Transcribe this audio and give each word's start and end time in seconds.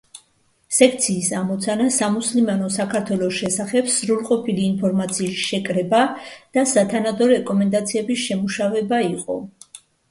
სექციის 0.75 1.27
ამოცანა 1.39 1.85
„სამუსლიმანო 1.97 2.69
საქართველოს“ 2.77 3.37
შესახებ 3.41 3.93
სრულყოფილი 3.97 4.67
ინფორმაციის 4.71 5.45
შეკრება 5.53 6.01
და 6.59 6.67
სათანადო 6.75 7.31
რეკომენდაციების 7.37 8.27
შემუშავება 8.29 9.07
იყო. 9.15 9.41